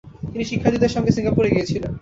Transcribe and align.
তিনি 0.31 0.43
শিক্ষার্থীদের 0.45 0.93
সঙ্গে 0.95 1.11
সিঙ্গাপুরে 1.11 1.49
গিয়েছিলেন। 1.53 1.89